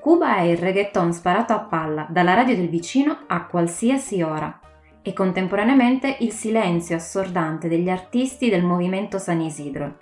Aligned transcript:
Cuba 0.00 0.36
è 0.38 0.40
il 0.40 0.56
reggaeton 0.56 1.12
sparato 1.12 1.52
a 1.52 1.60
palla 1.60 2.06
dalla 2.08 2.34
radio 2.34 2.56
del 2.56 2.68
vicino 2.68 3.18
a 3.28 3.46
qualsiasi 3.46 4.20
ora 4.20 4.58
e 5.00 5.12
contemporaneamente 5.12 6.16
il 6.20 6.32
silenzio 6.32 6.96
assordante 6.96 7.68
degli 7.68 7.88
artisti 7.88 8.50
del 8.50 8.64
movimento 8.64 9.18
San 9.18 9.40
Isidro. 9.40 9.98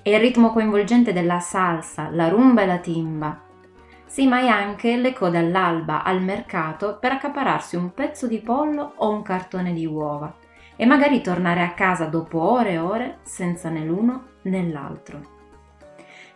È 0.00 0.08
il 0.08 0.18
ritmo 0.18 0.50
coinvolgente 0.50 1.12
della 1.12 1.40
salsa, 1.40 2.08
la 2.10 2.28
rumba 2.28 2.62
e 2.62 2.66
la 2.66 2.78
timba. 2.78 3.40
Sì, 4.06 4.26
ma 4.26 4.40
è 4.40 4.46
anche 4.46 4.96
le 4.96 5.12
code 5.12 5.36
all'alba 5.36 6.02
al 6.02 6.22
mercato 6.22 6.96
per 6.98 7.12
accapararsi 7.12 7.76
un 7.76 7.92
pezzo 7.92 8.26
di 8.26 8.38
pollo 8.38 8.94
o 8.96 9.10
un 9.10 9.22
cartone 9.22 9.74
di 9.74 9.84
uova 9.84 10.34
e 10.74 10.86
magari 10.86 11.20
tornare 11.20 11.60
a 11.60 11.72
casa 11.72 12.06
dopo 12.06 12.40
ore 12.40 12.72
e 12.72 12.78
ore 12.78 13.18
senza 13.24 13.68
né 13.68 13.84
l'uno 13.84 14.28
né 14.42 14.66
l'altro. 14.70 15.40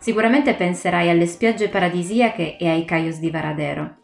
Sicuramente 0.06 0.55
penserai 0.55 1.10
alle 1.10 1.27
spiagge 1.27 1.69
paradisiache 1.69 2.59
e 2.59 2.69
ai 2.69 2.84
cayos 2.84 3.19
di 3.19 3.28
Varadero. 3.28 3.97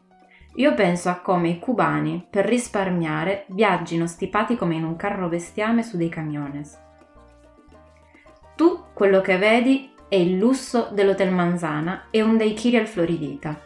Io 0.57 0.75
penso 0.75 1.11
a 1.11 1.21
come 1.21 1.51
i 1.51 1.61
cubani, 1.61 2.27
per 2.29 2.45
risparmiare, 2.45 3.45
viaggino 3.51 4.09
stipati 4.09 4.57
come 4.57 4.75
in 4.75 4.83
un 4.83 4.97
carro 4.97 5.29
bestiame 5.29 5.85
su 5.85 5.97
dei 5.97 6.09
camiones. 6.09 6.77
Tu 8.57 8.87
quello 8.93 9.21
che 9.21 9.39
vedi 9.39 9.95
è 10.09 10.17
il 10.17 10.39
lusso 10.39 10.89
dell'Hotel 10.91 11.33
Manzana 11.33 12.07
e 12.11 12.21
un 12.21 12.37
daiquiri 12.37 12.79
al 12.79 12.89
Floridita. 12.89 13.57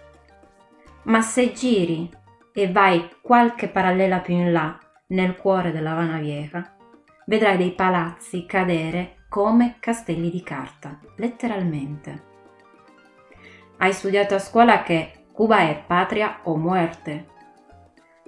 Ma 1.05 1.23
se 1.23 1.55
giri 1.55 2.07
e 2.53 2.71
vai 2.71 3.09
qualche 3.23 3.69
parallela 3.69 4.19
più 4.19 4.35
in 4.35 4.53
là, 4.53 4.79
nel 5.07 5.37
cuore 5.37 5.73
della 5.73 5.93
Havana 5.93 6.19
Vieja, 6.19 6.77
vedrai 7.25 7.57
dei 7.57 7.73
palazzi 7.73 8.45
cadere 8.45 9.25
come 9.27 9.77
castelli 9.81 10.31
di 10.31 10.43
carta, 10.43 11.01
letteralmente. 11.17 12.26
Hai 13.79 13.93
studiato 13.93 14.35
a 14.35 14.39
scuola 14.39 14.83
che 14.83 15.27
Cuba 15.33 15.59
è 15.59 15.85
patria 15.87 16.39
o 16.45 16.57
muerte. 16.57 17.27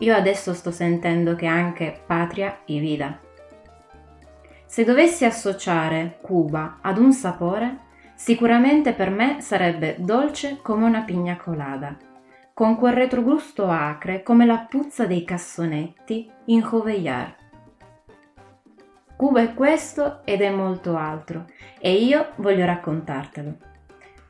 Io 0.01 0.15
adesso 0.15 0.53
sto 0.53 0.71
sentendo 0.71 1.35
che 1.37 1.47
anche 1.47 2.03
patria 2.07 2.61
e 2.67 2.79
vida. 2.79 3.19
Se 4.67 4.85
dovessi 4.85 5.25
associare 5.25 6.19
Cuba 6.21 6.81
ad 6.83 6.99
un 6.99 7.15
sapore, 7.15 7.79
sicuramente 8.15 8.93
per 8.93 9.09
me 9.09 9.41
sarebbe 9.41 9.97
dolce 9.99 10.59
come 10.61 10.85
una 10.85 11.01
pigna 11.01 11.39
colada, 11.39 11.97
con 12.53 12.77
quel 12.77 12.93
retrogusto 12.93 13.71
acre 13.71 14.23
come 14.23 14.45
la 14.45 14.67
puzza 14.69 15.07
dei 15.07 15.25
cassonetti 15.25 16.31
in 16.45 16.61
Joveillar. 16.61 17.35
Cuba 19.17 19.41
è 19.41 19.55
questo 19.55 20.21
ed 20.25 20.43
è 20.43 20.51
molto 20.51 20.95
altro 20.95 21.47
e 21.81 21.95
io 21.95 22.33
voglio 22.37 22.67
raccontartelo. 22.67 23.68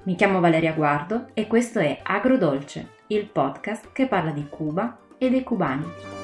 Mi 0.05 0.15
chiamo 0.15 0.41
Valeria 0.41 0.73
Guardo 0.73 1.29
e 1.35 1.47
questo 1.47 1.81
è 1.81 1.99
Agrodolce, 2.03 2.91
il 3.09 3.27
podcast 3.27 3.91
che 3.93 4.07
parla 4.07 4.31
di 4.31 4.47
Cuba 4.49 4.97
e 5.19 5.29
dei 5.29 5.43
cubani. 5.43 6.18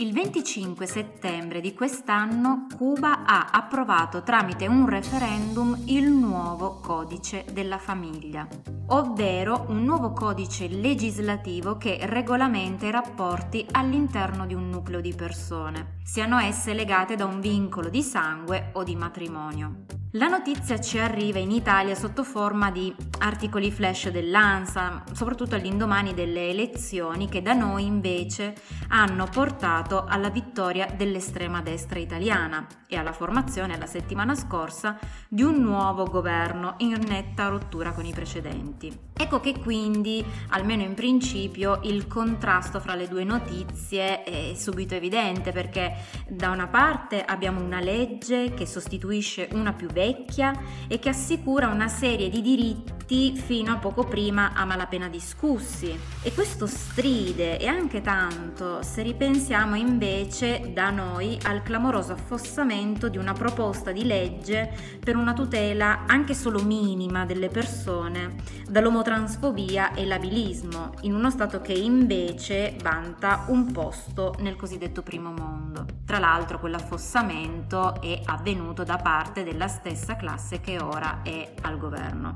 Il 0.00 0.14
25 0.14 0.86
settembre 0.86 1.60
di 1.60 1.74
quest'anno 1.74 2.66
Cuba 2.74 3.26
ha 3.26 3.50
approvato 3.52 4.22
tramite 4.22 4.66
un 4.66 4.88
referendum 4.88 5.78
il 5.88 6.10
nuovo 6.10 6.80
codice 6.80 7.44
della 7.52 7.76
famiglia, 7.76 8.48
ovvero 8.86 9.66
un 9.68 9.84
nuovo 9.84 10.12
codice 10.12 10.68
legislativo 10.68 11.76
che 11.76 11.98
regolamenta 12.04 12.86
i 12.86 12.90
rapporti 12.90 13.66
all'interno 13.72 14.46
di 14.46 14.54
un 14.54 14.70
nucleo 14.70 15.02
di 15.02 15.12
persone, 15.12 15.98
siano 16.02 16.38
esse 16.38 16.72
legate 16.72 17.14
da 17.14 17.26
un 17.26 17.38
vincolo 17.38 17.90
di 17.90 18.02
sangue 18.02 18.70
o 18.72 18.82
di 18.82 18.96
matrimonio. 18.96 19.99
La 20.14 20.26
notizia 20.26 20.80
ci 20.80 20.98
arriva 20.98 21.38
in 21.38 21.52
Italia 21.52 21.94
sotto 21.94 22.24
forma 22.24 22.72
di 22.72 22.92
articoli 23.20 23.70
flash 23.70 24.08
dell'ANSA, 24.08 25.04
soprattutto 25.12 25.54
all'indomani 25.54 26.14
delle 26.14 26.48
elezioni 26.48 27.28
che 27.28 27.42
da 27.42 27.52
noi 27.52 27.84
invece 27.84 28.56
hanno 28.88 29.28
portato 29.30 30.04
alla 30.08 30.28
vittoria 30.30 30.86
dell'estrema 30.86 31.62
destra 31.62 32.00
italiana 32.00 32.66
e 32.88 32.96
alla 32.96 33.12
formazione 33.12 33.78
la 33.78 33.86
settimana 33.86 34.34
scorsa 34.34 34.98
di 35.28 35.44
un 35.44 35.62
nuovo 35.62 36.02
governo 36.06 36.74
in 36.78 36.98
netta 37.06 37.46
rottura 37.46 37.92
con 37.92 38.04
i 38.04 38.12
precedenti. 38.12 39.08
Ecco 39.12 39.38
che 39.38 39.60
quindi, 39.60 40.24
almeno 40.48 40.82
in 40.82 40.94
principio, 40.94 41.78
il 41.84 42.08
contrasto 42.08 42.80
fra 42.80 42.96
le 42.96 43.06
due 43.06 43.22
notizie 43.22 44.24
è 44.24 44.54
subito 44.54 44.96
evidente 44.96 45.52
perché 45.52 45.94
da 46.26 46.50
una 46.50 46.66
parte 46.66 47.22
abbiamo 47.22 47.62
una 47.62 47.80
legge 47.80 48.54
che 48.54 48.66
sostituisce 48.66 49.50
una 49.52 49.72
più 49.72 49.86
vecchia 49.86 49.98
e 50.00 50.98
che 50.98 51.08
assicura 51.08 51.68
una 51.68 51.88
serie 51.88 52.28
di 52.28 52.40
diritti 52.40 53.34
fino 53.34 53.72
a 53.72 53.76
poco 53.76 54.04
prima 54.04 54.52
a 54.54 54.64
malapena 54.64 55.08
discussi. 55.08 55.98
E 56.22 56.32
questo 56.32 56.66
stride 56.66 57.58
e 57.58 57.66
anche 57.66 58.00
tanto 58.00 58.82
se 58.82 59.02
ripensiamo 59.02 59.74
invece 59.74 60.72
da 60.72 60.90
noi 60.90 61.38
al 61.42 61.62
clamoroso 61.62 62.12
affossamento 62.12 63.08
di 63.08 63.18
una 63.18 63.32
proposta 63.32 63.90
di 63.90 64.04
legge 64.04 64.72
per 65.02 65.16
una 65.16 65.32
tutela 65.32 66.04
anche 66.06 66.34
solo 66.34 66.62
minima 66.62 67.26
delle 67.26 67.48
persone 67.48 68.36
dall'omotransfobia 68.68 69.94
e 69.94 70.06
l'abilismo, 70.06 70.94
in 71.00 71.14
uno 71.14 71.30
Stato 71.30 71.60
che 71.60 71.72
invece 71.72 72.76
vanta 72.80 73.44
un 73.48 73.72
posto 73.72 74.36
nel 74.38 74.54
cosiddetto 74.56 75.02
primo 75.02 75.32
mondo. 75.32 75.84
Tra 76.04 76.18
l'altro 76.18 76.60
quell'affossamento 76.60 78.00
è 78.00 78.20
avvenuto 78.24 78.84
da 78.84 78.96
parte 78.96 79.42
della 79.42 79.66
stessa 79.66 79.89
classe 80.16 80.60
che 80.60 80.80
ora 80.80 81.22
è 81.22 81.54
al 81.62 81.78
governo. 81.78 82.34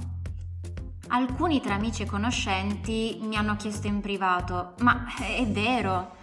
Alcuni 1.09 1.61
tra 1.61 1.75
amici 1.75 2.03
e 2.03 2.07
conoscenti 2.07 3.19
mi 3.23 3.37
hanno 3.37 3.57
chiesto 3.57 3.87
in 3.87 4.01
privato, 4.01 4.75
ma 4.81 5.05
è 5.19 5.47
vero? 5.47 6.17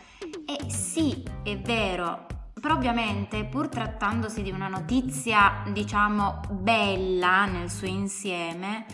E 0.46 0.70
sì, 0.72 1.24
è 1.44 1.58
vero, 1.60 2.26
però 2.60 2.76
ovviamente 2.76 3.46
pur 3.46 3.70
trattandosi 3.70 4.42
di 4.42 4.52
una 4.52 4.68
notizia 4.68 5.64
diciamo 5.72 6.42
bella 6.50 7.46
nel 7.46 7.70
suo 7.70 7.88
insieme, 7.88 8.86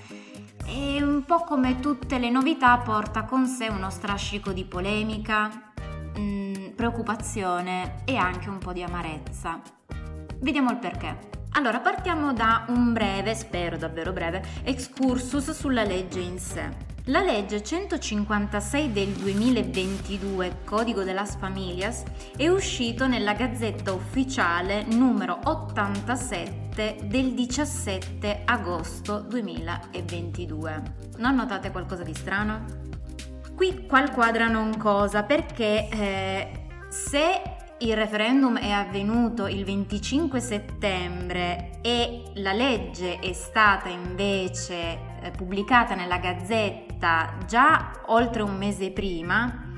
è 0.66 1.02
un 1.02 1.24
po' 1.26 1.44
come 1.44 1.80
tutte 1.80 2.18
le 2.18 2.30
novità 2.30 2.78
porta 2.78 3.24
con 3.24 3.46
sé 3.48 3.68
uno 3.68 3.90
strascico 3.90 4.52
di 4.52 4.66
polemica, 4.66 5.72
mh, 6.16 6.20
mm, 6.20 6.54
preoccupazione 6.76 8.04
e 8.06 8.18
anche 8.18 8.50
un 8.50 8.58
po' 8.58 8.74
di 8.74 8.84
amarezza. 8.84 9.62
Vediamo 10.40 10.72
il 10.72 10.78
perché. 10.78 11.37
Allora, 11.58 11.80
partiamo 11.80 12.34
da 12.34 12.66
un 12.68 12.94
breve, 12.94 13.34
spero 13.34 13.78
davvero 13.78 14.14
breve, 14.14 14.44
excursus 14.62 15.50
sulla 15.50 15.84
legge 15.84 16.20
in 16.20 16.38
sé. 16.38 16.70
La 17.06 17.22
legge 17.22 17.64
156 17.64 18.92
del 18.92 19.08
2022, 19.14 20.60
Codigo 20.66 21.04
de 21.04 21.14
las 21.14 21.36
Familias, 21.36 22.04
è 22.38 22.48
uscito 22.48 23.08
nella 23.08 23.34
Gazzetta 23.34 23.92
Ufficiale 23.92 24.84
numero 24.84 25.40
87 25.46 27.00
del 27.06 27.34
17 27.34 28.44
agosto 28.46 29.22
2022. 29.22 30.84
Non 31.18 31.34
notate 31.34 31.72
qualcosa 31.72 32.04
di 32.04 32.14
strano? 32.14 32.66
Qui 33.56 33.88
qua 33.88 34.04
quadrano 34.12 34.62
un 34.62 34.78
cosa 34.78 35.24
perché 35.24 35.90
eh, 35.90 36.68
se 36.90 37.57
il 37.80 37.96
referendum 37.96 38.58
è 38.58 38.72
avvenuto 38.72 39.46
il 39.46 39.64
25 39.64 40.40
settembre 40.40 41.80
e 41.82 42.24
la 42.36 42.54
legge 42.54 43.20
è 43.20 43.34
stata 43.34 43.88
invece 43.88 45.00
eh, 45.22 45.32
pubblicata 45.32 45.94
nella 45.94 46.18
Gazzetta 46.18 47.38
già 47.46 48.02
oltre 48.08 48.42
un 48.42 48.56
mese 48.56 48.90
prima, 48.90 49.74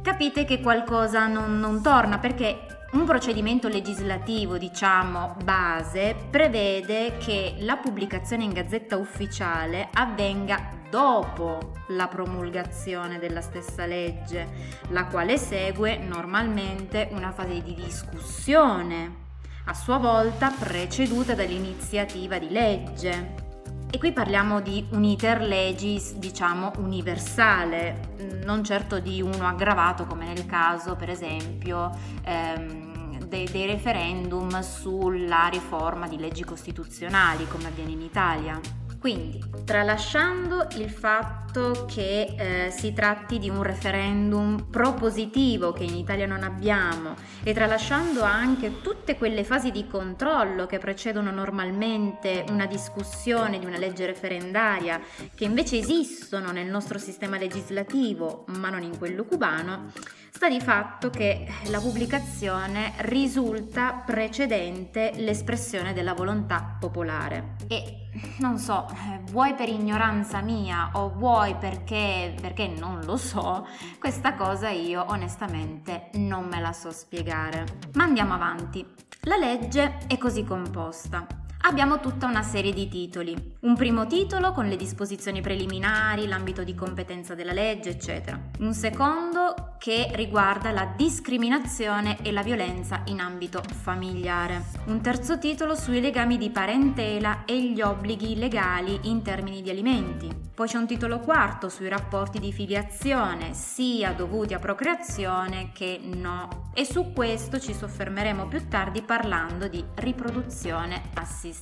capite 0.00 0.46
che 0.46 0.60
qualcosa 0.60 1.26
non, 1.26 1.58
non 1.58 1.82
torna 1.82 2.18
perché 2.18 2.75
un 2.96 3.04
procedimento 3.04 3.68
legislativo, 3.68 4.56
diciamo, 4.56 5.36
base 5.44 6.16
prevede 6.30 7.18
che 7.18 7.56
la 7.58 7.76
pubblicazione 7.76 8.44
in 8.44 8.52
gazzetta 8.54 8.96
ufficiale 8.96 9.90
avvenga 9.92 10.70
dopo 10.88 11.72
la 11.88 12.08
promulgazione 12.08 13.18
della 13.18 13.42
stessa 13.42 13.84
legge, 13.84 14.48
la 14.88 15.04
quale 15.04 15.36
segue 15.36 15.98
normalmente 15.98 17.08
una 17.12 17.32
fase 17.32 17.62
di 17.62 17.74
discussione, 17.74 19.24
a 19.66 19.74
sua 19.74 19.98
volta 19.98 20.50
preceduta 20.58 21.34
dall'iniziativa 21.34 22.38
di 22.38 22.48
legge. 22.48 23.44
E 23.90 23.98
qui 23.98 24.12
parliamo 24.12 24.60
di 24.60 24.86
un 24.92 25.04
iter 25.04 25.42
legis, 25.42 26.14
diciamo, 26.14 26.72
universale, 26.78 28.14
non 28.44 28.64
certo 28.64 29.00
di 29.00 29.20
uno 29.22 29.46
aggravato 29.46 30.06
come 30.06 30.26
nel 30.26 30.44
caso, 30.46 30.96
per 30.96 31.10
esempio, 31.10 31.90
ehm, 32.24 32.85
dei, 33.28 33.48
dei 33.50 33.66
referendum 33.66 34.60
sulla 34.60 35.48
riforma 35.48 36.08
di 36.08 36.18
leggi 36.18 36.44
costituzionali, 36.44 37.46
come 37.48 37.66
avviene 37.66 37.92
in 37.92 38.00
Italia. 38.00 38.60
Quindi, 38.98 39.40
tralasciando 39.64 40.66
il 40.78 40.90
fatto 40.90 41.86
che 41.86 42.34
eh, 42.36 42.70
si 42.70 42.92
tratti 42.92 43.38
di 43.38 43.48
un 43.48 43.62
referendum 43.62 44.66
propositivo 44.68 45.70
che 45.70 45.84
in 45.84 45.94
Italia 45.94 46.26
non 46.26 46.42
abbiamo 46.42 47.14
e 47.44 47.52
tralasciando 47.52 48.22
anche 48.22 48.80
tutte 48.80 49.16
quelle 49.16 49.44
fasi 49.44 49.70
di 49.70 49.86
controllo 49.86 50.66
che 50.66 50.78
precedono 50.78 51.30
normalmente 51.30 52.44
una 52.48 52.66
discussione 52.66 53.58
di 53.58 53.66
una 53.66 53.78
legge 53.78 54.06
referendaria, 54.06 55.00
che 55.34 55.44
invece 55.44 55.78
esistono 55.78 56.50
nel 56.50 56.66
nostro 56.66 56.98
sistema 56.98 57.38
legislativo 57.38 58.44
ma 58.56 58.70
non 58.70 58.82
in 58.82 58.98
quello 58.98 59.24
cubano, 59.24 59.92
sta 60.36 60.50
di 60.50 60.60
fatto 60.60 61.08
che 61.08 61.46
la 61.68 61.80
pubblicazione 61.80 62.92
risulta 62.98 64.02
precedente 64.04 65.12
l'espressione 65.16 65.94
della 65.94 66.12
volontà 66.12 66.76
popolare. 66.78 67.56
E 67.68 68.10
non 68.40 68.58
so, 68.58 68.86
eh, 68.90 69.20
vuoi 69.30 69.54
per 69.54 69.70
ignoranza 69.70 70.42
mia 70.42 70.90
o 70.92 71.08
vuoi 71.08 71.54
perché, 71.54 72.34
perché 72.38 72.66
non 72.66 73.00
lo 73.06 73.16
so, 73.16 73.66
questa 73.98 74.34
cosa 74.34 74.68
io 74.68 75.06
onestamente 75.08 76.10
non 76.16 76.44
me 76.44 76.60
la 76.60 76.74
so 76.74 76.90
spiegare. 76.90 77.64
Ma 77.94 78.04
andiamo 78.04 78.34
avanti. 78.34 78.86
La 79.22 79.36
legge 79.36 80.00
è 80.06 80.18
così 80.18 80.44
composta 80.44 81.45
abbiamo 81.66 81.98
tutta 81.98 82.26
una 82.26 82.42
serie 82.42 82.72
di 82.72 82.88
titoli. 82.88 83.54
Un 83.62 83.74
primo 83.74 84.06
titolo 84.06 84.52
con 84.52 84.68
le 84.68 84.76
disposizioni 84.76 85.40
preliminari, 85.40 86.28
l'ambito 86.28 86.62
di 86.62 86.76
competenza 86.76 87.34
della 87.34 87.52
legge, 87.52 87.90
eccetera. 87.90 88.40
Un 88.60 88.72
secondo 88.72 89.74
che 89.78 90.10
riguarda 90.12 90.70
la 90.70 90.94
discriminazione 90.96 92.18
e 92.22 92.30
la 92.30 92.42
violenza 92.42 93.02
in 93.06 93.18
ambito 93.18 93.62
familiare. 93.82 94.62
Un 94.86 95.00
terzo 95.00 95.38
titolo 95.38 95.74
sui 95.74 96.00
legami 96.00 96.38
di 96.38 96.50
parentela 96.50 97.44
e 97.44 97.60
gli 97.60 97.80
obblighi 97.80 98.36
legali 98.36 99.00
in 99.02 99.22
termini 99.22 99.60
di 99.60 99.70
alimenti. 99.70 100.44
Poi 100.54 100.68
c'è 100.68 100.78
un 100.78 100.86
titolo 100.86 101.18
quarto 101.18 101.68
sui 101.68 101.88
rapporti 101.88 102.38
di 102.38 102.52
filiazione, 102.52 103.52
sia 103.52 104.12
dovuti 104.12 104.54
a 104.54 104.58
procreazione 104.58 105.70
che 105.74 106.00
no. 106.02 106.70
E 106.72 106.84
su 106.84 107.12
questo 107.12 107.58
ci 107.58 107.74
soffermeremo 107.74 108.46
più 108.46 108.66
tardi 108.68 109.02
parlando 109.02 109.68
di 109.68 109.84
riproduzione 109.96 111.10
assistita. 111.14 111.55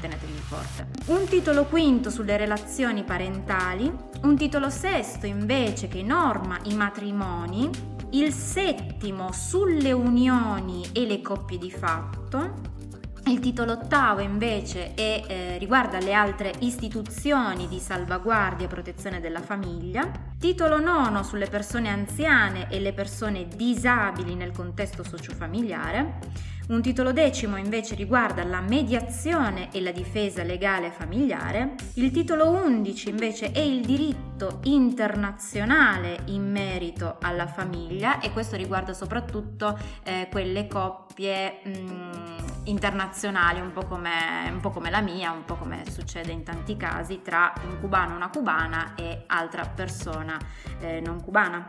Tenetevi 0.00 0.32
forte. 0.32 0.88
Un 1.06 1.26
titolo 1.26 1.64
quinto 1.64 2.10
sulle 2.10 2.36
relazioni 2.36 3.04
parentali, 3.04 3.92
un 4.22 4.36
titolo 4.36 4.70
sesto 4.70 5.26
invece 5.26 5.88
che 5.88 6.02
norma 6.02 6.58
i 6.64 6.74
matrimoni, 6.74 7.70
il 8.10 8.32
settimo 8.32 9.32
sulle 9.32 9.92
unioni 9.92 10.88
e 10.92 11.06
le 11.06 11.20
coppie 11.20 11.58
di 11.58 11.70
fatto, 11.70 12.68
il 13.26 13.38
titolo 13.38 13.72
ottavo 13.72 14.20
invece 14.20 14.94
è, 14.94 15.22
eh, 15.26 15.58
riguarda 15.58 15.98
le 15.98 16.12
altre 16.12 16.52
istituzioni 16.60 17.68
di 17.68 17.78
salvaguardia 17.78 18.66
e 18.66 18.68
protezione 18.68 19.20
della 19.20 19.40
famiglia. 19.40 20.10
Titolo 20.38 20.80
nono 20.80 21.22
sulle 21.22 21.46
persone 21.46 21.90
anziane 21.90 22.68
e 22.70 22.80
le 22.80 22.92
persone 22.92 23.46
disabili 23.46 24.34
nel 24.34 24.50
contesto 24.50 25.04
sociofamiliare. 25.04 26.18
Un 26.70 26.82
titolo 26.82 27.10
decimo 27.10 27.56
invece 27.56 27.96
riguarda 27.96 28.44
la 28.44 28.60
mediazione 28.60 29.72
e 29.72 29.80
la 29.80 29.90
difesa 29.90 30.44
legale 30.44 30.92
familiare. 30.92 31.74
Il 31.94 32.12
titolo 32.12 32.48
11 32.48 33.08
invece 33.08 33.50
è 33.50 33.58
il 33.58 33.84
diritto 33.84 34.60
internazionale 34.62 36.20
in 36.26 36.48
merito 36.48 37.16
alla 37.20 37.48
famiglia 37.48 38.20
e 38.20 38.30
questo 38.30 38.54
riguarda 38.54 38.92
soprattutto 38.92 39.76
eh, 40.04 40.28
quelle 40.30 40.68
coppie 40.68 41.58
mh, 41.64 41.70
mm, 41.70 42.38
internazionali, 42.66 43.58
un 43.58 43.72
po, 43.72 43.84
come, 43.86 44.48
un 44.48 44.60
po' 44.60 44.70
come 44.70 44.90
la 44.90 45.00
mia, 45.00 45.32
un 45.32 45.44
po' 45.44 45.56
come 45.56 45.82
succede 45.90 46.30
in 46.30 46.44
tanti 46.44 46.76
casi, 46.76 47.20
tra 47.20 47.52
un 47.68 47.80
cubano, 47.80 48.14
una 48.14 48.30
cubana 48.30 48.94
e 48.94 49.24
altra 49.26 49.66
persona 49.66 50.38
eh, 50.78 51.00
non 51.00 51.20
cubana 51.20 51.66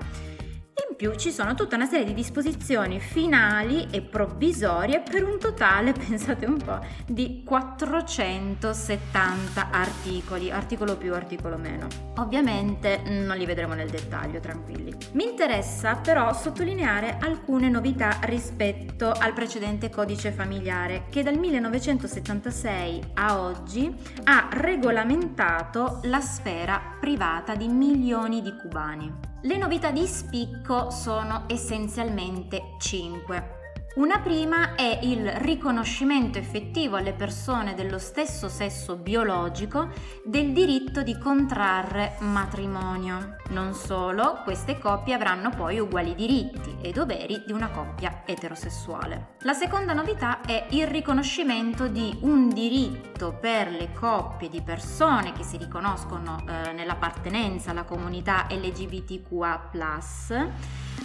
più 1.01 1.15
ci 1.15 1.31
sono 1.31 1.56
tutta 1.56 1.77
una 1.77 1.88
serie 1.88 2.06
di 2.06 2.13
disposizioni 2.13 3.00
finali 3.00 3.88
e 3.89 4.03
provvisorie 4.03 5.01
per 5.01 5.24
un 5.24 5.39
totale, 5.39 5.94
pensate 5.98 6.45
un 6.45 6.57
po', 6.57 6.80
di 7.07 7.42
470 7.44 9.71
articoli, 9.71 10.51
articolo 10.51 10.98
più, 10.98 11.15
articolo 11.15 11.57
meno. 11.57 11.88
Ovviamente 12.18 13.01
non 13.07 13.36
li 13.36 13.48
vedremo 13.48 13.74
nel 13.74 13.89
dettaglio, 13.89 14.39
tranquilli. 14.39 14.95
Mi 15.13 15.24
interessa 15.24 15.95
però 15.95 16.33
sottolineare 16.33 17.18
alcune 17.19 17.68
novità 17.68 18.19
rispetto 18.25 19.09
al 19.09 19.33
precedente 19.33 19.89
codice 19.89 20.30
familiare 20.30 21.06
che 21.09 21.24
dal 21.24 21.39
1976 21.39 23.13
a 23.15 23.42
oggi 23.42 23.92
ha 24.25 24.50
regolamentato 24.51 26.01
la 26.04 26.21
sfera 26.21 26.80
privata 27.00 27.56
di 27.56 27.68
milioni 27.69 28.44
di 28.44 28.56
cubani. 28.56 29.31
Le 29.44 29.58
novità 29.58 29.90
di 29.90 30.06
spicco 30.06 30.92
sono 30.92 31.46
essenzialmente 31.48 32.76
5. 32.78 33.61
Una 33.94 34.20
prima 34.20 34.76
è 34.76 35.00
il 35.02 35.30
riconoscimento 35.30 36.38
effettivo 36.38 36.96
alle 36.96 37.12
persone 37.12 37.76
dello 37.76 38.00
stesso 38.00 38.48
sesso 38.48 38.96
biologico 38.96 39.90
del 40.24 40.54
diritto 40.54 41.04
di 41.04 41.18
contrarre 41.18 42.16
matrimonio. 42.20 43.36
Non 43.50 43.74
solo, 43.74 44.40
queste 44.46 44.80
coppie 44.80 45.14
avranno 45.14 45.50
poi 45.50 45.80
uguali 45.80 46.16
diritti 46.16 46.78
e 46.80 46.94
doveri 46.94 47.44
di 47.46 47.52
una 47.52 47.70
coppia 47.70 48.22
eterosessuale. 48.26 49.36
La 49.40 49.54
seconda 49.54 49.92
novità 49.92 50.40
è 50.40 50.68
il 50.70 50.88
riconoscimento 50.88 51.90
di 51.90 52.18
un 52.22 52.48
diritto 52.48 53.34
per 53.42 53.70
le 53.72 53.92
coppie 53.92 54.48
di 54.48 54.62
persone 54.62 55.34
che 55.34 55.44
si 55.44 55.58
riconoscono 55.58 56.42
eh, 56.48 56.72
nell'appartenenza 56.72 57.72
alla 57.72 57.84
comunità 57.84 58.48
LGBTQA 58.50 59.68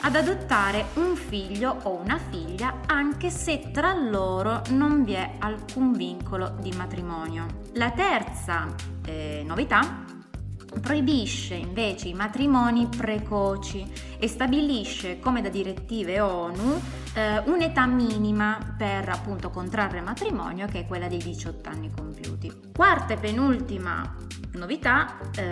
ad 0.02 0.14
adottare 0.14 0.86
un 0.94 1.16
figlio 1.16 1.78
o 1.82 1.94
una 1.94 2.18
figlia 2.18 2.80
anche 2.86 3.30
se 3.30 3.70
tra 3.72 3.92
loro 3.94 4.62
non 4.70 5.04
vi 5.04 5.12
è 5.14 5.32
alcun 5.38 5.92
vincolo 5.92 6.56
di 6.60 6.72
matrimonio. 6.76 7.46
La 7.74 7.90
terza 7.90 8.66
eh, 9.04 9.42
novità 9.44 10.04
proibisce 10.80 11.54
invece 11.54 12.08
i 12.08 12.14
matrimoni 12.14 12.86
precoci 12.86 13.90
e 14.18 14.28
stabilisce 14.28 15.18
come 15.18 15.40
da 15.40 15.48
direttive 15.48 16.20
ONU 16.20 16.80
eh, 17.14 17.38
un'età 17.46 17.86
minima 17.86 18.58
per 18.76 19.08
appunto 19.08 19.50
contrarre 19.50 20.00
matrimonio 20.00 20.66
che 20.66 20.80
è 20.80 20.86
quella 20.86 21.08
dei 21.08 21.18
18 21.18 21.68
anni 21.68 21.90
compiuti. 21.90 22.52
Quarta 22.74 23.14
e 23.14 23.16
penultima 23.16 24.14
novità 24.52 25.18
eh, 25.34 25.42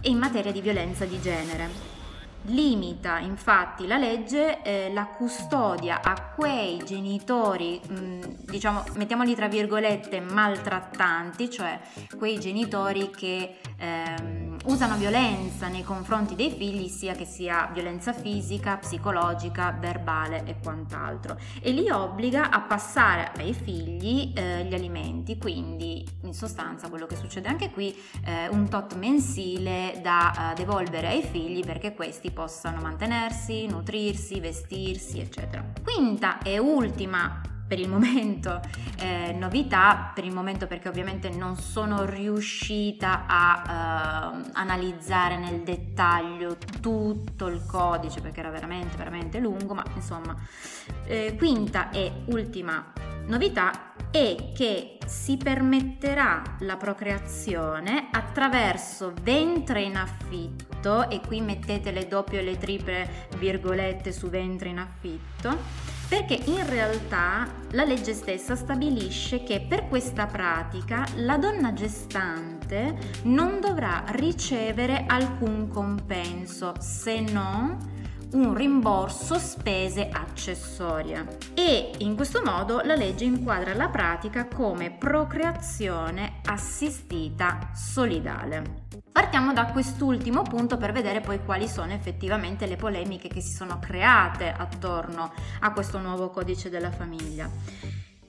è 0.00 0.08
in 0.08 0.18
materia 0.18 0.52
di 0.52 0.60
violenza 0.60 1.04
di 1.04 1.20
genere. 1.20 2.00
Limita 2.46 3.18
infatti 3.18 3.86
la 3.86 3.96
legge 3.96 4.62
eh, 4.62 4.90
la 4.92 5.06
custodia 5.06 6.00
a 6.02 6.32
quei 6.34 6.82
genitori, 6.84 7.80
mh, 7.86 7.94
mm, 7.94 8.20
diciamo, 8.46 8.84
mettiamoli 8.96 9.34
tra 9.36 9.46
virgolette, 9.46 10.20
maltrattanti, 10.20 11.48
cioè 11.48 11.78
quei 12.18 12.40
genitori 12.40 13.10
che 13.10 13.58
ehm, 13.78 14.51
usano 14.64 14.96
violenza 14.96 15.68
nei 15.68 15.82
confronti 15.82 16.34
dei 16.34 16.50
figli, 16.50 16.88
sia 16.88 17.14
che 17.14 17.24
sia 17.24 17.70
violenza 17.72 18.12
fisica, 18.12 18.76
psicologica, 18.76 19.76
verbale 19.78 20.44
e 20.44 20.56
quant'altro, 20.62 21.38
e 21.60 21.70
li 21.72 21.90
obbliga 21.90 22.50
a 22.50 22.60
passare 22.60 23.32
ai 23.36 23.54
figli 23.54 24.32
eh, 24.34 24.64
gli 24.64 24.74
alimenti, 24.74 25.38
quindi 25.38 26.06
in 26.22 26.34
sostanza 26.34 26.88
quello 26.88 27.06
che 27.06 27.16
succede 27.16 27.48
anche 27.48 27.70
qui, 27.70 27.94
eh, 28.24 28.48
un 28.48 28.68
tot 28.68 28.94
mensile 28.94 30.00
da 30.02 30.52
uh, 30.52 30.56
devolvere 30.56 31.08
ai 31.08 31.22
figli 31.22 31.64
perché 31.64 31.94
questi 31.94 32.30
possano 32.30 32.80
mantenersi, 32.80 33.66
nutrirsi, 33.66 34.40
vestirsi, 34.40 35.20
eccetera. 35.20 35.64
Quinta 35.82 36.40
e 36.42 36.58
ultima 36.58 37.40
per 37.72 37.80
il 37.80 37.88
momento 37.88 38.60
eh, 38.98 39.32
novità, 39.32 40.12
per 40.14 40.26
il 40.26 40.34
momento 40.34 40.66
perché 40.66 40.90
ovviamente 40.90 41.30
non 41.30 41.56
sono 41.56 42.04
riuscita 42.04 43.24
a 43.26 44.34
eh, 44.36 44.50
analizzare 44.52 45.38
nel 45.38 45.62
dettaglio 45.62 46.58
tutto 46.82 47.46
il 47.46 47.64
codice 47.64 48.20
perché 48.20 48.40
era 48.40 48.50
veramente 48.50 48.94
veramente 48.98 49.38
lungo, 49.38 49.72
ma 49.72 49.84
insomma, 49.94 50.36
eh, 51.06 51.34
quinta 51.38 51.88
e 51.88 52.12
ultima 52.26 52.92
novità 53.28 53.94
è 54.10 54.52
che 54.54 54.98
si 55.06 55.38
permetterà 55.38 56.42
la 56.58 56.76
procreazione 56.76 58.08
attraverso 58.12 59.14
ventre 59.22 59.80
in 59.80 59.96
affitto 59.96 61.08
e 61.08 61.22
qui 61.26 61.40
mettete 61.40 61.90
le 61.90 62.06
doppie 62.06 62.40
e 62.40 62.42
le 62.42 62.58
triple 62.58 63.28
virgolette 63.38 64.12
su 64.12 64.28
ventre 64.28 64.68
in 64.68 64.78
affitto 64.78 66.01
perché 66.12 66.34
in 66.44 66.68
realtà 66.68 67.48
la 67.70 67.84
legge 67.84 68.12
stessa 68.12 68.54
stabilisce 68.54 69.42
che 69.44 69.64
per 69.66 69.88
questa 69.88 70.26
pratica 70.26 71.06
la 71.14 71.38
donna 71.38 71.72
gestante 71.72 72.98
non 73.22 73.60
dovrà 73.60 74.04
ricevere 74.08 75.06
alcun 75.06 75.68
compenso 75.68 76.74
se 76.80 77.18
non 77.20 77.78
un 78.32 78.54
rimborso 78.54 79.38
spese 79.38 80.10
accessorie 80.12 81.38
e 81.54 81.92
in 82.00 82.14
questo 82.14 82.42
modo 82.44 82.82
la 82.84 82.94
legge 82.94 83.24
inquadra 83.24 83.72
la 83.72 83.88
pratica 83.88 84.46
come 84.48 84.90
procreazione 84.90 86.40
assistita 86.44 87.70
solidale. 87.72 88.81
Partiamo 89.12 89.52
da 89.52 89.66
quest'ultimo 89.66 90.42
punto 90.42 90.78
per 90.78 90.92
vedere 90.92 91.20
poi 91.20 91.44
quali 91.44 91.68
sono 91.68 91.92
effettivamente 91.92 92.66
le 92.66 92.76
polemiche 92.76 93.28
che 93.28 93.42
si 93.42 93.52
sono 93.52 93.78
create 93.78 94.50
attorno 94.50 95.32
a 95.60 95.72
questo 95.72 95.98
nuovo 95.98 96.30
codice 96.30 96.70
della 96.70 96.90
famiglia. 96.90 97.48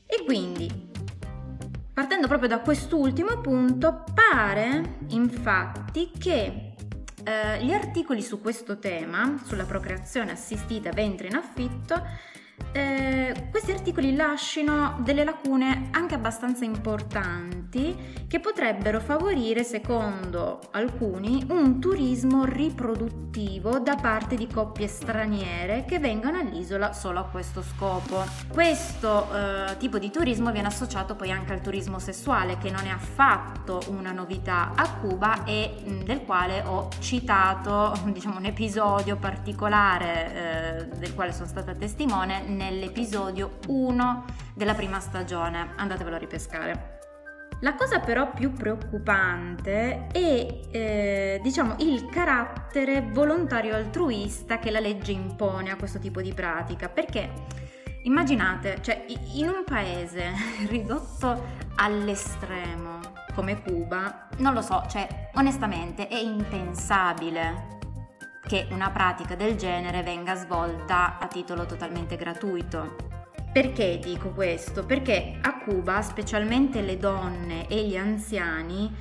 E 0.05 0.23
quindi 0.25 0.91
Partendo 1.93 2.25
proprio 2.25 2.49
da 2.49 2.59
quest'ultimo 2.59 3.39
punto, 3.39 4.03
pare 4.15 4.97
infatti 5.09 6.09
che 6.17 6.73
eh, 7.23 7.63
gli 7.63 7.71
articoli 7.71 8.23
su 8.23 8.41
questo 8.41 8.79
tema, 8.79 9.39
sulla 9.45 9.65
procreazione 9.65 10.31
assistita 10.31 10.91
ventre 10.91 11.27
in 11.27 11.35
affitto, 11.35 12.01
eh, 12.73 13.49
questi 13.51 13.71
articoli 13.71 14.15
lasciano 14.15 14.97
delle 15.01 15.23
lacune 15.23 15.89
anche 15.91 16.15
abbastanza 16.15 16.65
importanti 16.65 18.25
che 18.27 18.39
potrebbero 18.39 18.99
favorire, 18.99 19.63
secondo 19.63 20.59
alcuni, 20.71 21.45
un 21.49 21.79
turismo 21.79 22.45
riproduttivo 22.45 23.79
da 23.79 23.95
parte 23.95 24.35
di 24.35 24.47
coppie 24.47 24.87
straniere 24.87 25.85
che 25.85 25.99
vengano 25.99 26.39
all'isola 26.39 26.93
solo 26.93 27.19
a 27.19 27.23
questo 27.25 27.61
scopo. 27.61 28.23
Questo 28.47 29.27
eh, 29.31 29.77
tipo 29.77 29.99
di 29.99 30.09
turismo 30.09 30.51
viene 30.51 30.67
associato 30.67 31.15
poi 31.15 31.31
anche 31.31 31.53
al 31.53 31.61
turismo 31.61 31.99
sessuale, 31.99 32.57
che 32.57 32.71
non 32.71 32.85
è 32.85 32.89
affatto 32.89 33.83
una 33.89 34.11
novità 34.11 34.71
a 34.75 34.95
Cuba 34.95 35.43
e 35.43 35.75
mh, 35.85 36.03
del 36.03 36.23
quale 36.23 36.63
ho 36.65 36.89
citato 36.99 37.93
diciamo, 38.11 38.37
un 38.37 38.45
episodio 38.45 39.15
particolare 39.17 40.89
eh, 40.89 40.97
del 40.97 41.13
quale 41.13 41.33
sono 41.33 41.47
stata 41.47 41.75
testimone 41.75 42.41
nell'episodio 42.53 43.59
1 43.67 44.25
della 44.53 44.73
prima 44.73 44.99
stagione. 44.99 45.73
Andatevelo 45.75 46.15
a 46.15 46.19
ripescare. 46.19 46.93
La 47.61 47.75
cosa 47.75 47.99
però 47.99 48.29
più 48.31 48.51
preoccupante 48.51 50.07
è 50.11 50.59
eh, 50.69 51.39
diciamo 51.41 51.75
il 51.79 52.07
carattere 52.07 53.01
volontario 53.01 53.73
altruista 53.73 54.59
che 54.59 54.69
la 54.69 54.81
legge 54.81 55.13
impone 55.13 55.71
a 55.71 55.77
questo 55.77 55.97
tipo 55.99 56.21
di 56.21 56.33
pratica, 56.33 56.89
perché 56.89 57.31
immaginate, 58.03 58.79
cioè 58.81 59.05
in 59.33 59.47
un 59.47 59.63
paese 59.65 60.31
ridotto 60.67 61.61
all'estremo 61.75 62.99
come 63.33 63.61
Cuba, 63.61 64.27
non 64.37 64.53
lo 64.53 64.61
so, 64.61 64.83
cioè 64.89 65.29
onestamente 65.35 66.07
è 66.07 66.17
impensabile 66.17 67.72
che 68.45 68.67
una 68.71 68.91
pratica 68.91 69.35
del 69.35 69.55
genere 69.55 70.03
venga 70.03 70.35
svolta 70.35 71.17
a 71.17 71.27
titolo 71.27 71.65
totalmente 71.65 72.15
gratuito. 72.15 72.95
Perché 73.51 73.99
dico 74.01 74.29
questo? 74.29 74.83
Perché 74.83 75.37
a 75.41 75.59
Cuba, 75.59 76.01
specialmente 76.01 76.81
le 76.81 76.97
donne 76.97 77.67
e 77.67 77.87
gli 77.87 77.95
anziani, 77.95 78.91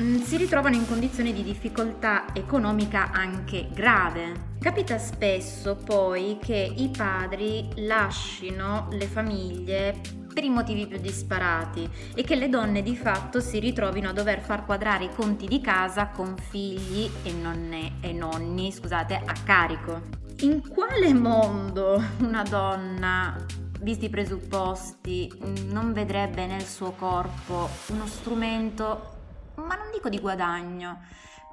mm, 0.00 0.16
si 0.18 0.36
ritrovano 0.36 0.76
in 0.76 0.86
condizioni 0.86 1.32
di 1.32 1.42
difficoltà 1.42 2.26
economica 2.32 3.10
anche 3.10 3.68
grave. 3.72 4.48
Capita 4.60 4.96
spesso 4.96 5.76
poi 5.76 6.38
che 6.40 6.72
i 6.76 6.88
padri 6.88 7.68
lasciano 7.76 8.86
le 8.92 9.06
famiglie 9.06 10.19
per 10.32 10.44
i 10.44 10.50
motivi 10.50 10.86
più 10.86 10.98
disparati 10.98 11.88
e 12.14 12.22
che 12.22 12.36
le 12.36 12.48
donne 12.48 12.82
di 12.82 12.96
fatto 12.96 13.40
si 13.40 13.58
ritrovino 13.58 14.10
a 14.10 14.12
dover 14.12 14.40
far 14.40 14.64
quadrare 14.64 15.04
i 15.04 15.14
conti 15.14 15.46
di 15.46 15.60
casa 15.60 16.08
con 16.08 16.36
figli 16.36 17.10
e, 17.22 17.32
nonne, 17.32 17.94
e 18.00 18.12
nonni 18.12 18.72
scusate, 18.72 19.14
a 19.14 19.34
carico. 19.44 20.00
In 20.40 20.66
quale 20.68 21.12
mondo 21.12 22.02
una 22.20 22.42
donna 22.42 23.44
visti 23.80 24.06
i 24.06 24.10
presupposti, 24.10 25.30
non 25.68 25.92
vedrebbe 25.92 26.46
nel 26.46 26.64
suo 26.64 26.92
corpo 26.92 27.68
uno 27.88 28.06
strumento, 28.06 29.18
ma 29.56 29.74
non 29.74 29.90
dico 29.92 30.08
di 30.08 30.18
guadagno, 30.18 31.00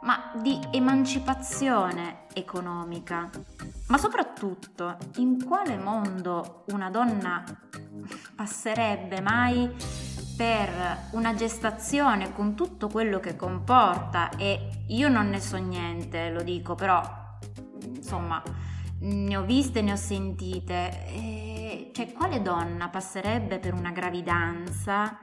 ma 0.02 0.32
di 0.42 0.60
emancipazione 0.72 2.26
economica. 2.34 3.30
Ma 3.88 3.98
soprattutto, 3.98 4.98
in 5.18 5.44
quale 5.44 5.78
mondo 5.78 6.64
una 6.68 6.90
donna 6.90 7.44
passerebbe 8.36 9.22
mai 9.22 9.70
per 10.36 10.70
una 11.12 11.34
gestazione 11.34 12.32
con 12.32 12.56
tutto 12.56 12.88
quello 12.90 13.20
che 13.20 13.36
comporta 13.36 14.30
e 14.38 14.84
io 14.88 15.10
non 15.10 15.30
ne 15.30 15.40
so 15.40 15.58
niente, 15.58 16.30
lo 16.30 16.44
dico, 16.44 16.76
però 16.76 17.02
insomma 17.96 18.42
ne 19.00 19.38
ho 19.38 19.44
viste, 19.44 19.82
ne 19.82 19.94
ho 19.94 19.96
sentite. 19.96 21.08
E, 21.08 21.92
cioè, 21.94 22.12
quale 22.14 22.42
donna 22.42 22.90
passerebbe 22.90 23.60
per 23.60 23.74
una 23.74 23.92
gravidanza 23.92 25.18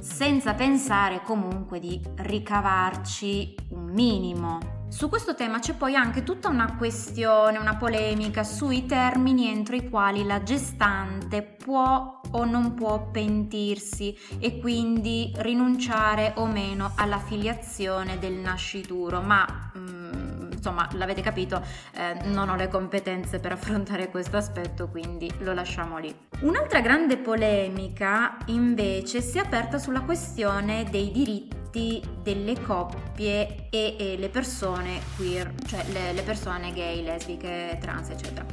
senza 0.00 0.54
pensare 0.54 1.22
comunque 1.22 1.78
di 1.78 2.00
ricavarci 2.16 3.54
un 3.70 3.84
minimo? 3.92 4.79
Su 4.90 5.08
questo 5.08 5.36
tema 5.36 5.60
c'è 5.60 5.74
poi 5.74 5.94
anche 5.94 6.24
tutta 6.24 6.48
una 6.48 6.74
questione, 6.76 7.58
una 7.58 7.76
polemica 7.76 8.42
sui 8.42 8.86
termini 8.86 9.48
entro 9.48 9.76
i 9.76 9.88
quali 9.88 10.24
la 10.24 10.42
gestante 10.42 11.42
può 11.42 12.20
o 12.32 12.44
non 12.44 12.74
può 12.74 13.08
pentirsi 13.08 14.18
e 14.40 14.58
quindi 14.58 15.32
rinunciare 15.36 16.32
o 16.36 16.46
meno 16.46 16.90
alla 16.96 17.20
filiazione 17.20 18.18
del 18.18 18.32
nascituro, 18.34 19.20
ma 19.20 19.70
mm, 19.78 20.50
insomma 20.54 20.88
l'avete 20.94 21.22
capito, 21.22 21.62
eh, 21.92 22.24
non 22.24 22.48
ho 22.48 22.56
le 22.56 22.66
competenze 22.66 23.38
per 23.38 23.52
affrontare 23.52 24.10
questo 24.10 24.38
aspetto, 24.38 24.88
quindi 24.88 25.32
lo 25.38 25.52
lasciamo 25.52 25.98
lì. 25.98 26.12
Un'altra 26.40 26.80
grande 26.80 27.16
polemica 27.16 28.38
invece 28.46 29.20
si 29.20 29.38
è 29.38 29.40
aperta 29.40 29.78
sulla 29.78 30.00
questione 30.00 30.84
dei 30.90 31.12
diritti 31.12 31.59
diritti 31.70 32.02
delle 32.22 32.60
coppie 32.60 33.68
e, 33.70 33.96
e 33.98 34.16
le 34.18 34.28
persone 34.28 35.00
queer, 35.16 35.52
cioè 35.66 35.84
le, 35.92 36.12
le 36.12 36.22
persone 36.22 36.72
gay, 36.72 37.02
lesbiche, 37.02 37.78
trans, 37.80 38.10
eccetera. 38.10 38.44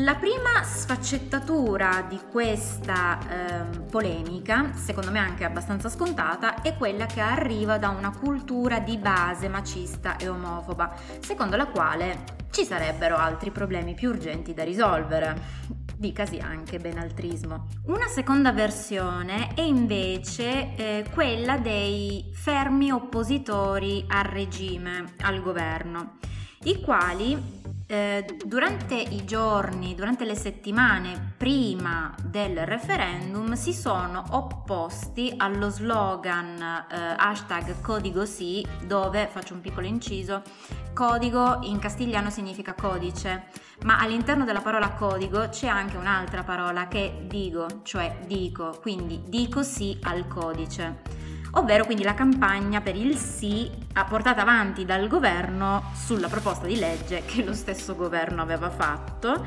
La 0.00 0.14
prima 0.14 0.62
sfaccettatura 0.62 2.06
di 2.08 2.20
questa 2.30 3.18
eh, 3.18 3.78
polemica, 3.90 4.70
secondo 4.74 5.10
me 5.10 5.18
anche 5.18 5.42
abbastanza 5.42 5.88
scontata, 5.88 6.62
è 6.62 6.76
quella 6.76 7.06
che 7.06 7.20
arriva 7.20 7.78
da 7.78 7.88
una 7.88 8.16
cultura 8.16 8.78
di 8.78 8.96
base 8.96 9.48
macista 9.48 10.16
e 10.16 10.28
omofoba, 10.28 10.94
secondo 11.18 11.56
la 11.56 11.66
quale 11.66 12.36
ci 12.50 12.64
sarebbero 12.64 13.16
altri 13.16 13.50
problemi 13.50 13.94
più 13.94 14.10
urgenti 14.10 14.54
da 14.54 14.62
risolvere 14.62 15.77
dicasi 15.98 16.38
anche 16.38 16.78
benaltrismo. 16.78 17.66
Una 17.86 18.06
seconda 18.06 18.52
versione 18.52 19.54
è 19.54 19.62
invece 19.62 20.74
eh, 20.76 21.04
quella 21.12 21.58
dei 21.58 22.24
fermi 22.32 22.92
oppositori 22.92 24.04
al 24.06 24.24
regime, 24.24 25.14
al 25.22 25.42
governo, 25.42 26.18
i 26.64 26.80
quali 26.80 27.57
eh, 27.90 28.36
durante 28.44 28.94
i 28.94 29.24
giorni, 29.24 29.94
durante 29.94 30.26
le 30.26 30.34
settimane 30.34 31.32
prima 31.38 32.14
del 32.22 32.66
referendum 32.66 33.54
si 33.54 33.72
sono 33.72 34.22
opposti 34.30 35.32
allo 35.38 35.70
slogan 35.70 36.60
eh, 36.60 37.14
hashtag 37.16 37.80
codigo 37.80 38.26
sì, 38.26 38.64
dove, 38.84 39.26
faccio 39.30 39.54
un 39.54 39.62
piccolo 39.62 39.86
inciso, 39.86 40.42
codigo 40.92 41.60
in 41.62 41.78
castigliano 41.78 42.28
significa 42.28 42.74
codice, 42.74 43.46
ma 43.84 43.98
all'interno 43.98 44.44
della 44.44 44.60
parola 44.60 44.90
codigo 44.90 45.48
c'è 45.48 45.68
anche 45.68 45.96
un'altra 45.96 46.44
parola 46.44 46.88
che 46.88 47.06
è 47.06 47.22
digo, 47.22 47.80
cioè 47.84 48.18
dico, 48.26 48.78
quindi 48.82 49.22
dico 49.28 49.62
sì 49.62 49.98
al 50.02 50.28
codice 50.28 51.27
ovvero 51.52 51.84
quindi 51.84 52.02
la 52.02 52.14
campagna 52.14 52.80
per 52.80 52.96
il 52.96 53.16
sì 53.16 53.70
portata 54.08 54.42
avanti 54.42 54.84
dal 54.84 55.06
governo 55.06 55.90
sulla 55.94 56.28
proposta 56.28 56.66
di 56.66 56.78
legge 56.78 57.22
che 57.24 57.44
lo 57.44 57.52
stesso 57.52 57.94
governo 57.94 58.42
aveva 58.42 58.70
fatto. 58.70 59.44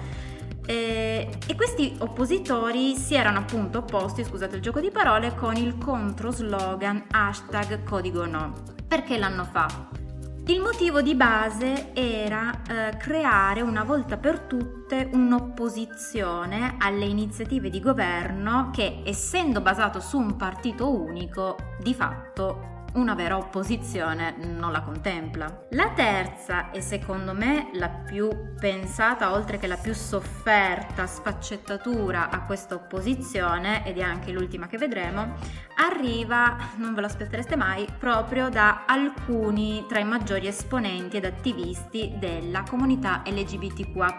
E, 0.65 1.29
e 1.47 1.55
questi 1.55 1.95
oppositori 1.99 2.95
si 2.95 3.15
erano 3.15 3.39
appunto 3.39 3.79
opposti, 3.79 4.23
scusate 4.23 4.57
il 4.57 4.61
gioco 4.61 4.79
di 4.79 4.91
parole, 4.91 5.35
con 5.35 5.55
il 5.55 5.77
contro 5.77 6.31
slogan 6.31 7.05
hashtag 7.09 7.83
codigo 7.83 8.25
no. 8.25 8.53
Perché 8.87 9.17
l'hanno 9.17 9.45
fatto? 9.45 10.10
Il 10.47 10.59
motivo 10.59 11.01
di 11.01 11.13
base 11.13 11.93
era 11.93 12.61
eh, 12.67 12.97
creare 12.97 13.61
una 13.61 13.83
volta 13.83 14.17
per 14.17 14.39
tutte 14.39 15.07
un'opposizione 15.13 16.77
alle 16.79 17.05
iniziative 17.05 17.69
di 17.69 17.79
governo 17.79 18.71
che, 18.73 19.03
essendo 19.05 19.61
basato 19.61 19.99
su 19.99 20.17
un 20.17 20.35
partito 20.35 20.91
unico, 20.91 21.55
di 21.79 21.93
fatto 21.93 22.80
una 22.93 23.15
vera 23.15 23.37
opposizione 23.37 24.35
non 24.37 24.71
la 24.71 24.81
contempla. 24.81 25.67
La 25.71 25.91
terza 25.91 26.71
e 26.71 26.81
secondo 26.81 27.33
me 27.33 27.69
la 27.73 27.89
più 27.89 28.29
pensata, 28.59 29.33
oltre 29.33 29.57
che 29.57 29.67
la 29.67 29.77
più 29.77 29.93
sofferta 29.93 31.07
sfaccettatura 31.07 32.29
a 32.29 32.43
questa 32.43 32.75
opposizione, 32.75 33.85
ed 33.85 33.97
è 33.97 34.01
anche 34.01 34.31
l'ultima 34.31 34.67
che 34.67 34.77
vedremo, 34.77 35.35
arriva, 35.77 36.57
non 36.77 36.93
ve 36.93 37.01
lo 37.01 37.07
aspettereste 37.07 37.55
mai, 37.55 37.87
proprio 37.97 38.49
da 38.49 38.85
alcuni 38.85 39.85
tra 39.87 39.99
i 39.99 40.05
maggiori 40.05 40.47
esponenti 40.47 41.17
ed 41.17 41.25
attivisti 41.25 42.13
della 42.17 42.63
comunità 42.67 43.23
LGBTQA. 43.25 44.09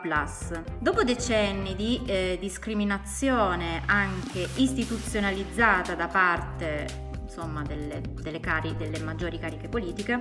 Dopo 0.79 1.05
decenni 1.05 1.75
di 1.77 2.01
eh, 2.07 2.39
discriminazione 2.41 3.83
anche 3.87 4.49
istituzionalizzata 4.57 5.95
da 5.95 6.07
parte 6.07 7.11
insomma, 7.33 7.63
delle, 7.63 8.03
delle, 8.21 8.41
cari, 8.41 8.77
delle, 8.77 8.99
maggiori 8.99 9.39
cariche 9.39 9.69
politiche 9.69 10.21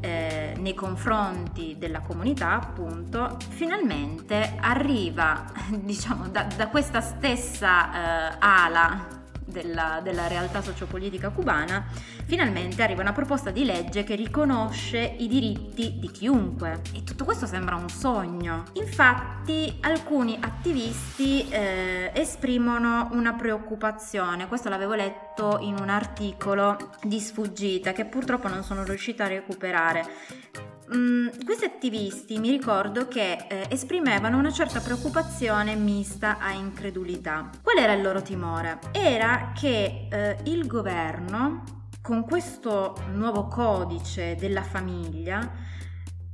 eh, 0.00 0.54
nei 0.58 0.74
confronti 0.74 1.76
della 1.78 2.00
comunità, 2.00 2.52
appunto, 2.52 3.38
finalmente 3.48 4.56
arriva, 4.60 5.46
diciamo, 5.72 6.28
da, 6.28 6.46
da 6.54 6.68
questa 6.68 7.00
stessa 7.00 8.32
eh, 8.32 8.36
ala 8.38 9.19
della, 9.50 10.00
della, 10.02 10.26
realtà 10.26 10.62
sociopolitica 10.62 11.30
cubana, 11.30 11.86
finalmente 12.26 12.82
arriva 12.82 13.02
una 13.02 13.12
proposta 13.12 13.50
di 13.50 13.64
legge 13.64 14.04
che 14.04 14.14
riconosce 14.14 14.98
i 15.18 15.28
diritti 15.28 15.98
di 15.98 16.10
chiunque. 16.10 16.80
E 16.94 17.04
tutto 17.04 17.24
questo 17.24 17.46
sembra 17.46 17.74
un 17.74 17.88
sogno. 17.88 18.64
Infatti 18.74 19.78
alcuni 19.80 20.38
attivisti 20.40 21.48
eh, 21.48 22.10
esprimono 22.14 23.08
una 23.12 23.34
preoccupazione, 23.34 24.48
questo 24.48 24.68
l'avevo 24.68 24.94
letto 24.94 25.58
in 25.60 25.76
un 25.78 25.88
articolo 25.88 26.76
di 27.02 27.20
sfuggita 27.20 27.92
che 27.92 28.04
purtroppo 28.04 28.48
non 28.48 28.62
sono 28.62 28.84
riuscita 28.84 29.24
a 29.24 29.28
recuperare 29.28 30.69
Mm, 30.92 31.28
questi 31.44 31.64
attivisti 31.66 32.40
mi 32.40 32.50
ricordo 32.50 33.06
che 33.06 33.46
eh, 33.48 33.66
esprimevano 33.70 34.38
una 34.38 34.50
certa 34.50 34.80
preoccupazione 34.80 35.76
mista 35.76 36.38
a 36.38 36.50
incredulità. 36.50 37.48
Qual 37.62 37.76
era 37.76 37.92
il 37.92 38.02
loro 38.02 38.22
timore? 38.22 38.80
Era 38.90 39.52
che 39.54 40.08
eh, 40.10 40.38
il 40.44 40.66
governo, 40.66 41.62
con 42.02 42.24
questo 42.24 42.96
nuovo 43.12 43.46
codice 43.46 44.34
della 44.34 44.64
famiglia, 44.64 45.68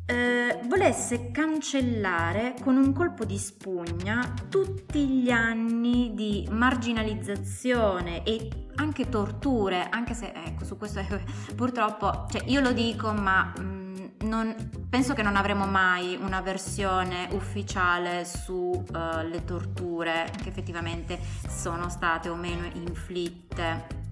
eh, 0.06 0.58
volesse 0.68 1.30
cancellare 1.32 2.54
con 2.62 2.76
un 2.76 2.94
colpo 2.94 3.26
di 3.26 3.36
spugna 3.36 4.32
tutti 4.48 5.06
gli 5.06 5.30
anni 5.30 6.12
di 6.14 6.48
marginalizzazione 6.50 8.22
e 8.22 8.68
anche 8.76 9.10
torture, 9.10 9.86
anche 9.90 10.14
se 10.14 10.32
ecco 10.34 10.64
su 10.64 10.78
questo 10.78 11.04
purtroppo, 11.54 12.26
cioè 12.30 12.42
io 12.46 12.60
lo 12.60 12.72
dico 12.72 13.12
ma... 13.12 13.52
Mm, 13.60 13.86
non, 14.20 14.70
penso 14.88 15.14
che 15.14 15.23
non 15.23 15.37
avremo 15.37 15.66
mai 15.66 16.16
una 16.20 16.40
versione 16.40 17.28
ufficiale 17.32 18.25
sulle 18.25 19.37
uh, 19.37 19.44
torture 19.44 20.30
che 20.42 20.49
effettivamente 20.49 21.18
sono 21.49 21.88
state 21.88 22.28
o 22.28 22.35
meno 22.35 22.66
inflitte 22.75 24.04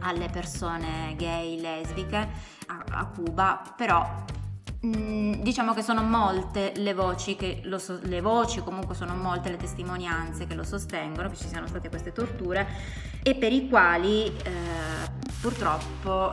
alle 0.00 0.28
persone 0.28 1.14
gay, 1.16 1.60
lesbiche 1.60 2.28
a, 2.66 2.84
a 2.90 3.06
Cuba, 3.06 3.62
però 3.76 4.24
mm, 4.84 5.34
diciamo 5.34 5.74
che 5.74 5.82
sono 5.82 6.02
molte 6.02 6.72
le 6.76 6.94
voci 6.94 7.36
che 7.36 7.60
lo 7.64 7.78
so, 7.78 7.98
le 8.02 8.20
voci 8.20 8.62
comunque 8.62 8.94
sono 8.94 9.14
molte 9.14 9.50
le 9.50 9.56
testimonianze 9.56 10.46
che 10.46 10.54
lo 10.54 10.64
sostengono 10.64 11.28
che 11.28 11.36
ci 11.36 11.48
siano 11.48 11.66
state 11.66 11.88
queste 11.88 12.12
torture 12.12 12.66
e 13.22 13.34
per 13.34 13.52
i 13.52 13.68
quali 13.68 14.26
eh, 14.26 15.10
purtroppo 15.40 16.32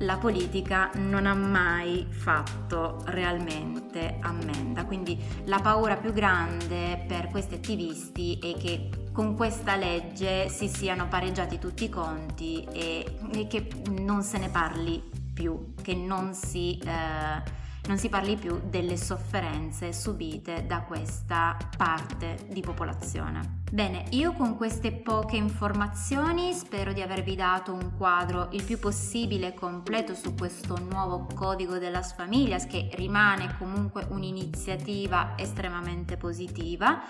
la 0.00 0.16
politica 0.16 0.90
non 0.94 1.26
ha 1.26 1.34
mai 1.34 2.06
fatto 2.08 3.02
realmente 3.06 4.18
ammenda. 4.20 4.84
Quindi 4.84 5.18
la 5.44 5.58
paura 5.60 5.96
più 5.96 6.12
grande 6.12 7.04
per 7.06 7.28
questi 7.28 7.54
attivisti 7.54 8.38
è 8.38 8.54
che 8.56 8.88
con 9.12 9.34
questa 9.34 9.76
legge 9.76 10.48
si 10.48 10.68
siano 10.68 11.08
pareggiati 11.08 11.58
tutti 11.58 11.84
i 11.84 11.88
conti 11.88 12.66
e, 12.72 13.18
e 13.32 13.46
che 13.46 13.68
non 14.00 14.22
se 14.22 14.38
ne 14.38 14.48
parli 14.48 15.02
più, 15.34 15.74
che 15.82 15.94
non 15.94 16.34
si... 16.34 16.78
Eh, 16.78 17.58
non 17.90 17.98
si 17.98 18.08
parli 18.08 18.36
più 18.36 18.60
delle 18.70 18.96
sofferenze 18.96 19.92
subite 19.92 20.64
da 20.64 20.82
questa 20.82 21.56
parte 21.76 22.46
di 22.48 22.60
popolazione. 22.60 23.58
Bene, 23.72 24.04
io 24.10 24.32
con 24.32 24.56
queste 24.56 24.92
poche 24.92 25.36
informazioni 25.36 26.52
spero 26.52 26.92
di 26.92 27.02
avervi 27.02 27.34
dato 27.34 27.72
un 27.72 27.96
quadro 27.96 28.48
il 28.52 28.62
più 28.62 28.78
possibile 28.78 29.54
completo 29.54 30.14
su 30.14 30.34
questo 30.34 30.76
nuovo 30.78 31.26
codigo 31.34 31.78
della 31.78 32.02
Familias 32.02 32.66
che 32.66 32.90
rimane 32.94 33.56
comunque 33.58 34.06
un'iniziativa 34.08 35.34
estremamente 35.36 36.16
positiva. 36.16 37.02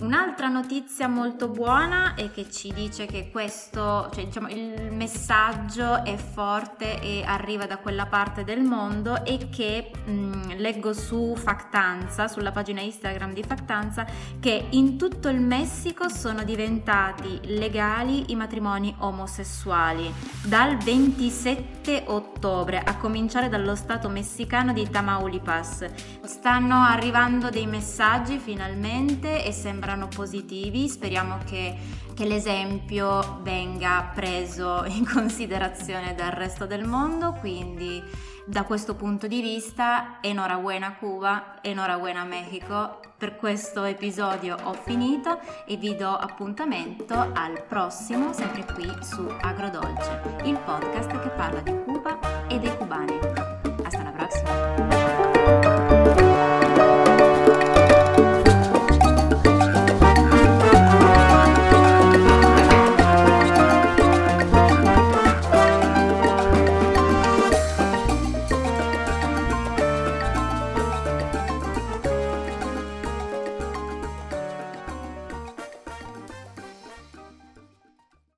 Un'altra 0.00 0.48
notizia 0.48 1.08
molto 1.08 1.48
buona 1.48 2.14
è 2.14 2.30
che 2.30 2.50
ci 2.50 2.72
dice 2.72 3.06
che 3.06 3.30
questo, 3.30 4.08
cioè 4.12 4.24
diciamo 4.26 4.48
il 4.48 4.92
messaggio 4.92 6.04
è 6.04 6.16
forte 6.16 7.00
e 7.00 7.24
arriva 7.24 7.66
da 7.66 7.78
quella 7.78 8.06
parte 8.06 8.44
del 8.44 8.62
mondo 8.62 9.24
e 9.24 9.48
che 9.48 9.90
mh, 10.04 10.10
leggo 10.56 10.92
su 10.92 11.34
Factanza, 11.36 12.28
sulla 12.28 12.52
pagina 12.52 12.80
Instagram 12.80 13.32
di 13.32 13.42
Factanza, 13.42 14.06
che 14.40 14.66
in 14.70 14.96
tutto 14.96 15.28
il 15.28 15.40
Messico 15.40 16.08
sono 16.08 16.44
diventati 16.44 17.40
legali 17.44 18.30
i 18.30 18.34
matrimoni 18.34 18.94
omosessuali. 18.98 20.12
Dal 20.44 20.76
27 20.76 22.04
ottobre, 22.06 22.78
a 22.78 22.96
cominciare 22.96 23.48
dallo 23.48 23.74
stato 23.74 24.08
messicano 24.08 24.72
di 24.72 24.88
Tamaulipas. 24.88 25.86
Stanno 26.24 26.82
arrivando 26.82 27.50
dei 27.50 27.66
messaggi 27.66 28.38
finalmente 28.38 29.44
e 29.44 29.52
sembrano 29.52 30.08
positivi, 30.08 30.88
speriamo 30.88 31.38
che, 31.44 31.76
che 32.14 32.26
l'esempio 32.26 33.40
venga 33.42 34.10
preso 34.14 34.84
in 34.86 35.06
considerazione 35.06 36.14
dal 36.14 36.32
resto 36.32 36.66
del 36.66 36.84
mondo, 36.84 37.32
quindi 37.32 38.02
da 38.48 38.64
questo 38.64 38.94
punto 38.94 39.26
di 39.26 39.42
vista, 39.42 40.18
enhorabuena 40.22 40.96
Cuba, 40.96 41.60
enhorabuena 41.60 42.24
Mexico. 42.24 43.00
Per 43.18 43.36
questo 43.36 43.84
episodio 43.84 44.56
ho 44.62 44.72
finito 44.72 45.38
e 45.66 45.76
vi 45.76 45.94
do 45.94 46.08
appuntamento 46.08 47.14
al 47.14 47.62
prossimo, 47.68 48.32
sempre 48.32 48.64
qui 48.72 48.90
su 49.02 49.26
Agrodolce, 49.40 50.40
il 50.44 50.56
podcast 50.64 51.10
che 51.10 51.28
parla 51.28 51.60
di 51.60 51.74
Cuba 51.84 52.46
e 52.48 52.58
dei 52.58 52.74
cubani. 52.76 53.37